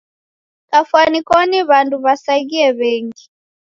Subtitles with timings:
[0.69, 3.23] Kafwani koni w'andu w'asaghie w'engi.